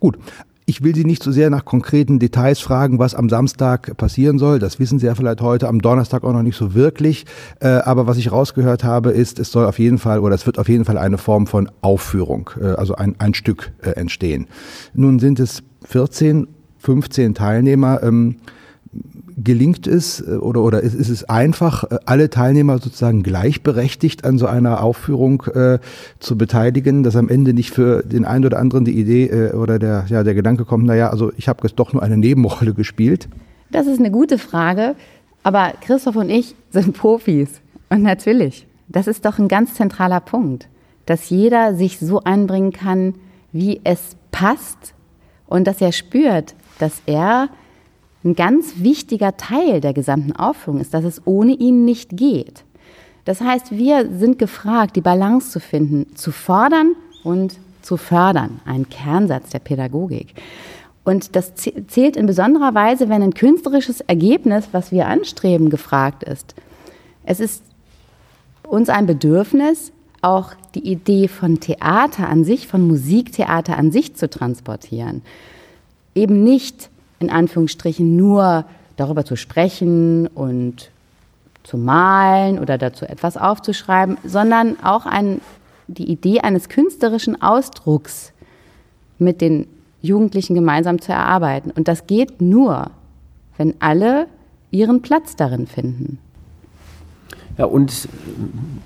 Gut, 0.00 0.18
ich 0.68 0.82
will 0.82 0.94
Sie 0.94 1.04
nicht 1.04 1.22
so 1.22 1.30
sehr 1.30 1.48
nach 1.48 1.64
konkreten 1.64 2.18
Details 2.18 2.58
fragen, 2.58 2.98
was 2.98 3.14
am 3.14 3.28
Samstag 3.28 3.96
passieren 3.96 4.38
soll. 4.38 4.58
Das 4.58 4.80
wissen 4.80 4.98
Sie 4.98 5.06
ja 5.06 5.14
vielleicht 5.14 5.40
heute, 5.40 5.68
am 5.68 5.80
Donnerstag 5.80 6.24
auch 6.24 6.32
noch 6.32 6.42
nicht 6.42 6.56
so 6.56 6.74
wirklich. 6.74 7.24
Aber 7.60 8.08
was 8.08 8.16
ich 8.16 8.32
rausgehört 8.32 8.82
habe, 8.82 9.10
ist, 9.10 9.38
es 9.38 9.52
soll 9.52 9.64
auf 9.64 9.78
jeden 9.78 9.98
Fall 9.98 10.18
oder 10.18 10.34
es 10.34 10.44
wird 10.44 10.58
auf 10.58 10.68
jeden 10.68 10.84
Fall 10.84 10.98
eine 10.98 11.18
Form 11.18 11.46
von 11.46 11.70
Aufführung, 11.82 12.50
also 12.76 12.96
ein, 12.96 13.14
ein 13.20 13.32
Stück 13.32 13.70
entstehen. 13.80 14.48
Nun 14.92 15.20
sind 15.20 15.38
es 15.38 15.62
14, 15.88 16.48
15 16.78 17.34
Teilnehmer. 17.34 18.02
Ähm, 18.02 18.36
gelingt 19.36 19.86
es 19.86 20.20
äh, 20.20 20.36
oder, 20.36 20.62
oder 20.62 20.80
ist, 20.80 20.94
ist 20.94 21.08
es 21.08 21.24
einfach, 21.24 21.84
äh, 21.84 21.98
alle 22.06 22.30
Teilnehmer 22.30 22.78
sozusagen 22.78 23.22
gleichberechtigt 23.22 24.24
an 24.24 24.38
so 24.38 24.46
einer 24.46 24.82
Aufführung 24.82 25.42
äh, 25.54 25.78
zu 26.18 26.38
beteiligen, 26.38 27.02
dass 27.02 27.16
am 27.16 27.28
Ende 27.28 27.52
nicht 27.52 27.70
für 27.70 28.02
den 28.02 28.24
einen 28.24 28.44
oder 28.44 28.58
anderen 28.58 28.84
die 28.84 28.98
Idee 28.98 29.26
äh, 29.26 29.52
oder 29.52 29.78
der, 29.78 30.06
ja, 30.08 30.22
der 30.24 30.34
Gedanke 30.34 30.64
kommt, 30.64 30.86
naja, 30.86 31.10
also 31.10 31.32
ich 31.36 31.48
habe 31.48 31.66
doch 31.68 31.92
nur 31.92 32.02
eine 32.02 32.16
Nebenrolle 32.16 32.74
gespielt? 32.74 33.28
Das 33.70 33.86
ist 33.86 33.98
eine 33.98 34.10
gute 34.10 34.38
Frage, 34.38 34.94
aber 35.42 35.72
Christoph 35.80 36.16
und 36.16 36.30
ich 36.30 36.54
sind 36.70 36.96
Profis. 36.96 37.60
Und 37.90 38.02
natürlich, 38.02 38.66
das 38.88 39.06
ist 39.06 39.24
doch 39.24 39.38
ein 39.38 39.48
ganz 39.48 39.74
zentraler 39.74 40.20
Punkt, 40.20 40.68
dass 41.04 41.30
jeder 41.30 41.74
sich 41.74 41.98
so 41.98 42.22
einbringen 42.24 42.72
kann, 42.72 43.14
wie 43.52 43.80
es 43.84 44.16
passt 44.32 44.94
und 45.46 45.66
dass 45.66 45.80
er 45.80 45.92
spürt, 45.92 46.54
dass 46.78 47.02
er 47.06 47.48
ein 48.24 48.34
ganz 48.34 48.74
wichtiger 48.78 49.36
Teil 49.36 49.80
der 49.80 49.92
gesamten 49.92 50.32
Aufführung 50.32 50.80
ist, 50.80 50.94
dass 50.94 51.04
es 51.04 51.22
ohne 51.26 51.52
ihn 51.52 51.84
nicht 51.84 52.16
geht. 52.16 52.64
Das 53.24 53.40
heißt, 53.40 53.72
wir 53.72 54.08
sind 54.16 54.38
gefragt, 54.38 54.96
die 54.96 55.00
Balance 55.00 55.50
zu 55.50 55.60
finden, 55.60 56.14
zu 56.16 56.32
fordern 56.32 56.94
und 57.24 57.56
zu 57.82 57.96
fördern, 57.96 58.60
ein 58.64 58.88
Kernsatz 58.88 59.50
der 59.50 59.58
Pädagogik. 59.60 60.34
Und 61.04 61.36
das 61.36 61.54
zählt 61.54 62.16
in 62.16 62.26
besonderer 62.26 62.74
Weise, 62.74 63.08
wenn 63.08 63.22
ein 63.22 63.34
künstlerisches 63.34 64.00
Ergebnis, 64.00 64.68
was 64.72 64.90
wir 64.90 65.06
anstreben, 65.06 65.70
gefragt 65.70 66.24
ist. 66.24 66.56
Es 67.24 67.38
ist 67.38 67.62
uns 68.66 68.88
ein 68.88 69.06
Bedürfnis, 69.06 69.92
auch 70.26 70.54
die 70.74 70.90
Idee 70.90 71.28
von 71.28 71.60
Theater 71.60 72.28
an 72.28 72.44
sich, 72.44 72.66
von 72.66 72.86
Musiktheater 72.86 73.78
an 73.78 73.92
sich 73.92 74.16
zu 74.16 74.28
transportieren. 74.28 75.22
Eben 76.14 76.42
nicht 76.42 76.90
in 77.20 77.30
Anführungsstrichen 77.30 78.16
nur 78.16 78.64
darüber 78.96 79.24
zu 79.24 79.36
sprechen 79.36 80.26
und 80.26 80.90
zu 81.62 81.78
malen 81.78 82.58
oder 82.58 82.76
dazu 82.76 83.04
etwas 83.04 83.36
aufzuschreiben, 83.36 84.18
sondern 84.24 84.80
auch 84.82 85.06
ein, 85.06 85.40
die 85.86 86.10
Idee 86.10 86.40
eines 86.40 86.68
künstlerischen 86.68 87.40
Ausdrucks 87.40 88.32
mit 89.18 89.40
den 89.40 89.68
Jugendlichen 90.02 90.54
gemeinsam 90.54 91.00
zu 91.00 91.12
erarbeiten. 91.12 91.70
Und 91.70 91.86
das 91.88 92.06
geht 92.06 92.40
nur, 92.40 92.90
wenn 93.56 93.74
alle 93.78 94.26
ihren 94.70 95.02
Platz 95.02 95.36
darin 95.36 95.66
finden. 95.66 96.18
Ja, 97.58 97.64
und 97.64 98.08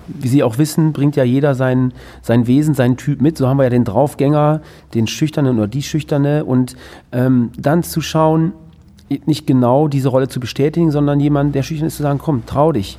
wie 0.06 0.28
Sie 0.28 0.42
auch 0.42 0.58
wissen, 0.58 0.92
bringt 0.92 1.16
ja 1.16 1.24
jeder 1.24 1.54
sein, 1.54 1.92
sein 2.22 2.46
Wesen, 2.46 2.74
seinen 2.74 2.96
Typ 2.96 3.20
mit. 3.20 3.36
So 3.36 3.48
haben 3.48 3.56
wir 3.56 3.64
ja 3.64 3.70
den 3.70 3.84
Draufgänger, 3.84 4.60
den 4.94 5.06
Schüchternen 5.06 5.58
oder 5.58 5.68
die 5.68 5.82
Schüchterne. 5.82 6.44
Und 6.44 6.76
ähm, 7.12 7.50
dann 7.58 7.82
zu 7.82 8.00
schauen, 8.00 8.52
nicht 9.26 9.46
genau 9.46 9.88
diese 9.88 10.08
Rolle 10.08 10.28
zu 10.28 10.40
bestätigen, 10.40 10.90
sondern 10.90 11.18
jemand, 11.20 11.54
der 11.54 11.62
schüchtern 11.62 11.88
ist, 11.88 11.96
zu 11.96 12.02
sagen, 12.02 12.20
komm, 12.22 12.46
trau 12.46 12.72
dich, 12.72 12.96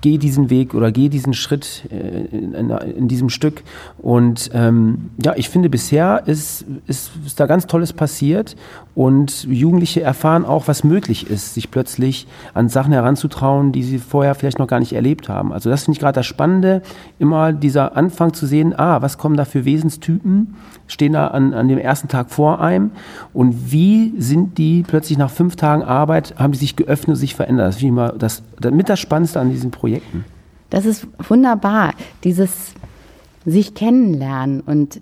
geh 0.00 0.18
diesen 0.18 0.50
Weg 0.50 0.74
oder 0.74 0.92
geh 0.92 1.08
diesen 1.08 1.34
Schritt 1.34 1.84
äh, 1.90 2.24
in, 2.34 2.54
in, 2.54 2.70
in 2.70 3.08
diesem 3.08 3.28
Stück. 3.28 3.62
Und 3.98 4.50
ähm, 4.54 5.10
ja, 5.22 5.34
ich 5.36 5.48
finde, 5.48 5.68
bisher 5.68 6.22
ist, 6.26 6.64
ist, 6.86 7.10
ist 7.26 7.38
da 7.38 7.46
ganz 7.46 7.66
Tolles 7.66 7.92
passiert 7.92 8.56
und 8.94 9.44
Jugendliche 9.44 10.00
erfahren 10.00 10.44
auch, 10.44 10.68
was 10.68 10.84
möglich 10.84 11.30
ist, 11.30 11.54
sich 11.54 11.70
plötzlich 11.70 12.26
an 12.54 12.68
Sachen 12.68 12.92
heranzutrauen, 12.92 13.72
die 13.72 13.82
sie 13.82 13.98
vorher 13.98 14.34
vielleicht 14.34 14.58
noch 14.58 14.66
gar 14.66 14.80
nicht 14.80 14.92
erlebt 14.92 15.28
haben. 15.28 15.52
Also 15.52 15.70
das 15.70 15.84
finde 15.84 15.96
ich 15.96 16.00
gerade 16.00 16.16
das 16.16 16.26
Spannende, 16.26 16.82
immer 17.18 17.52
dieser 17.52 17.96
Anfang 17.96 18.32
zu 18.32 18.46
sehen, 18.46 18.78
ah, 18.78 19.02
was 19.02 19.18
kommen 19.18 19.36
da 19.36 19.44
für 19.44 19.64
Wesenstypen, 19.64 20.54
stehen 20.86 21.12
da 21.12 21.28
an, 21.28 21.54
an 21.54 21.68
dem 21.68 21.78
ersten 21.78 22.08
Tag 22.08 22.30
vor 22.30 22.60
einem 22.60 22.90
und 23.32 23.72
wie 23.72 24.14
sind 24.18 24.58
die 24.58 24.82
plötzlich 24.86 25.18
nach 25.18 25.30
fünf 25.30 25.49
Tagen 25.56 25.82
Arbeit, 25.82 26.34
haben 26.38 26.52
die 26.52 26.58
sich 26.58 26.76
geöffnet 26.76 27.08
und 27.08 27.16
sich 27.16 27.34
verändert. 27.34 27.68
Das 27.68 27.76
finde 27.76 27.86
ich 27.88 27.94
mal 27.94 28.14
das, 28.18 28.42
mit 28.70 28.88
das 28.88 29.00
Spannendste 29.00 29.40
an 29.40 29.50
diesem 29.50 29.70
Projekten. 29.70 30.24
Das 30.70 30.84
ist 30.84 31.06
wunderbar, 31.28 31.94
dieses 32.24 32.74
sich 33.44 33.74
kennenlernen 33.74 34.60
und 34.60 35.00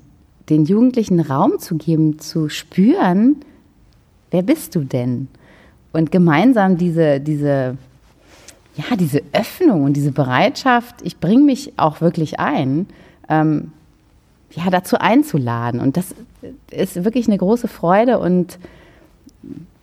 den 0.49 0.65
Jugendlichen 0.65 1.21
Raum 1.21 1.59
zu 1.59 1.77
geben, 1.77 2.19
zu 2.19 2.49
spüren, 2.49 3.37
wer 4.31 4.43
bist 4.43 4.75
du 4.75 4.81
denn? 4.81 5.29
Und 5.93 6.11
gemeinsam 6.11 6.79
diese, 6.79 7.21
diese, 7.21 7.77
ja, 8.77 8.97
diese 8.97 9.23
Öffnung 9.33 9.85
und 9.85 9.95
diese 9.95 10.13
Bereitschaft, 10.13 10.97
ich 11.03 11.19
bringe 11.19 11.43
mich 11.43 11.73
auch 11.77 12.01
wirklich 12.01 12.41
ein, 12.41 12.87
ähm, 13.29 13.73
ja, 14.53 14.71
dazu 14.71 14.99
einzuladen. 14.99 15.81
Und 15.81 15.97
das 15.97 16.15
ist 16.71 17.05
wirklich 17.05 17.27
eine 17.27 17.39
große 17.39 17.69
Freude 17.69 18.19
und 18.19 18.59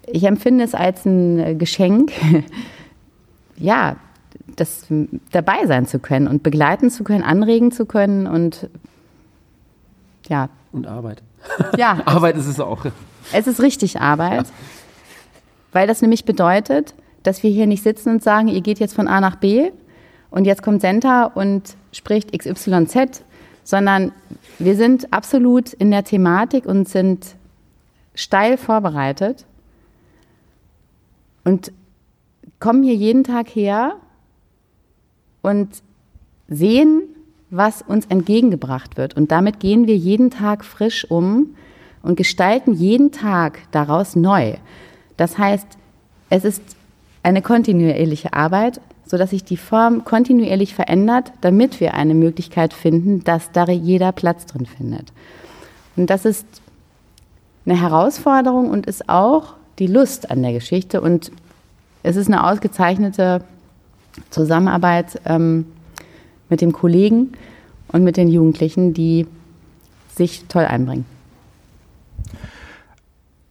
ich 0.08 0.24
empfinde 0.24 0.64
es 0.64 0.74
als 0.74 1.06
ein 1.06 1.58
Geschenk, 1.58 2.12
ja, 3.58 3.98
das 4.56 4.86
dabei 5.32 5.66
sein 5.66 5.86
zu 5.86 6.00
können 6.00 6.28
und 6.28 6.44
begleiten 6.44 6.90
zu 6.90 7.04
können, 7.04 7.24
anregen 7.24 7.72
zu 7.72 7.86
können 7.86 8.28
und 8.28 8.70
ja. 10.28 10.50
Und 10.72 10.88
Arbeit. 10.88 11.22
Ja. 11.78 12.00
Arbeit 12.06 12.38
ist 12.38 12.48
es 12.48 12.60
auch. 12.60 12.86
Es 13.32 13.48
ist 13.48 13.62
richtig 13.62 14.02
Arbeit, 14.02 14.48
ja. 14.48 14.54
weil 15.72 15.88
das 15.88 16.02
nämlich 16.02 16.26
bedeutet, 16.26 16.96
dass 17.24 17.44
wir 17.44 17.52
hier 17.52 17.68
nicht 17.68 17.84
sitzen 17.84 18.10
und 18.10 18.24
sagen, 18.24 18.48
ihr 18.48 18.62
geht 18.62 18.80
jetzt 18.80 18.96
von 18.96 19.08
A 19.08 19.22
nach 19.22 19.36
B 19.36 19.72
und 20.32 20.46
jetzt 20.46 20.64
kommt 20.64 20.82
Senta 20.82 21.26
und 21.26 21.76
spricht 21.92 22.38
XYZ, 22.38 23.24
sondern 23.64 24.12
wir 24.58 24.76
sind 24.76 25.14
absolut 25.14 25.74
in 25.74 25.92
der 25.92 26.04
Thematik 26.04 26.66
und 26.66 26.90
sind 26.90 27.36
steil 28.16 28.58
vorbereitet 28.58 29.46
und 31.46 31.72
kommen 32.60 32.84
hier 32.84 32.96
jeden 32.96 33.24
Tag 33.24 33.48
her 33.48 33.96
und 35.42 35.70
sehen, 36.50 37.04
was 37.50 37.82
uns 37.82 38.06
entgegengebracht 38.08 38.98
wird. 38.98 39.16
Und 39.16 39.32
damit 39.32 39.60
gehen 39.60 39.88
wir 39.88 39.96
jeden 39.96 40.32
Tag 40.32 40.66
frisch 40.66 41.10
um 41.10 41.56
und 42.04 42.18
gestalten 42.18 42.74
jeden 42.74 43.12
Tag 43.12 43.60
daraus 43.72 44.16
neu. 44.16 44.56
Das 45.16 45.38
heißt, 45.38 45.68
es 46.30 46.44
ist 46.44 46.62
eine 47.24 47.42
kontinuierliche 47.42 48.34
Arbeit, 48.34 48.82
sodass 49.06 49.30
sich 49.30 49.44
die 49.44 49.58
Form 49.58 50.04
kontinuierlich 50.04 50.74
verändert, 50.74 51.32
damit 51.42 51.80
wir 51.80 51.94
eine 51.94 52.16
Möglichkeit 52.16 52.74
finden, 52.74 53.24
dass 53.24 53.52
da 53.52 53.66
jeder 53.66 54.12
Platz 54.12 54.46
drin 54.46 54.66
findet. 54.66 55.14
Und 55.96 56.10
das 56.10 56.26
ist 56.26 56.46
eine 57.66 57.80
Herausforderung 57.80 58.70
und 58.70 58.86
ist 58.86 59.08
auch 59.10 59.54
die 59.80 59.88
Lust 59.88 60.32
an 60.32 60.42
der 60.42 60.54
Geschichte. 60.54 61.02
Und 61.02 61.32
es 62.04 62.16
ist 62.16 62.28
eine 62.28 62.46
ausgezeichnete 62.46 63.44
Zusammenarbeit 64.30 65.20
ähm, 65.26 65.66
mit 66.50 66.62
dem 66.62 66.72
Kollegen 66.72 67.34
und 67.90 68.04
mit 68.04 68.18
den 68.18 68.28
Jugendlichen, 68.28 68.94
die 68.94 69.28
sich 70.16 70.46
toll 70.48 70.66
einbringen. 70.66 71.06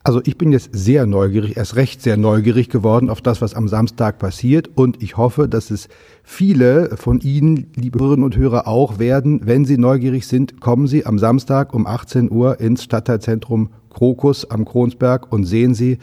Also 0.07 0.21
ich 0.23 0.37
bin 0.37 0.53
jetzt 0.53 0.69
sehr 0.73 1.07
neugierig, 1.07 1.57
erst 1.57 1.77
recht 1.77 2.03
sehr 2.03 2.19
neugierig 2.19 2.69
geworden 2.69 3.09
auf 3.09 3.23
das, 3.23 3.41
was 3.41 3.55
am 3.55 3.69
Samstag 3.69 4.19
passiert. 4.19 4.69
Und 4.75 5.03
ich 5.03 5.17
hoffe, 5.17 5.49
dass 5.49 5.71
es 5.71 5.89
viele 6.23 6.99
von 6.99 7.21
Ihnen, 7.21 7.71
liebe 7.75 7.99
Hörerinnen 8.01 8.25
und 8.25 8.37
Hörer, 8.37 8.69
auch 8.69 8.99
werden. 8.99 9.41
Wenn 9.45 9.65
Sie 9.65 9.79
neugierig 9.79 10.27
sind, 10.27 10.61
kommen 10.61 10.89
Sie 10.89 11.07
am 11.07 11.19
Samstag 11.19 11.73
um 11.73 11.87
18 11.87 12.31
Uhr 12.31 12.61
ins 12.61 12.85
Stadtteilzentrum 12.85 13.71
Krokus 13.95 14.51
am 14.51 14.65
Kronsberg 14.65 15.33
und 15.33 15.45
sehen 15.45 15.75
Sie 15.75 15.99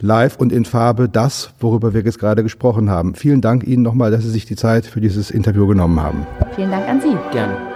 live 0.00 0.36
und 0.36 0.52
in 0.52 0.64
Farbe 0.64 1.08
das, 1.08 1.50
worüber 1.58 1.94
wir 1.94 2.02
jetzt 2.02 2.18
gerade 2.18 2.42
gesprochen 2.42 2.90
haben. 2.90 3.14
Vielen 3.14 3.40
Dank 3.40 3.66
Ihnen 3.66 3.82
nochmal, 3.82 4.10
dass 4.10 4.22
Sie 4.22 4.30
sich 4.30 4.44
die 4.44 4.56
Zeit 4.56 4.86
für 4.86 5.00
dieses 5.00 5.30
Interview 5.30 5.66
genommen 5.66 6.00
haben. 6.00 6.26
Vielen 6.54 6.70
Dank 6.70 6.88
an 6.88 7.00
Sie. 7.00 7.16
Gerne. 7.32 7.75